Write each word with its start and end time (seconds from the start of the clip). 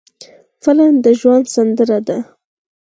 فلم 0.63 0.93
د 1.05 1.07
ژوند 1.19 1.45
سندره 1.55 1.99
ده 2.07 2.17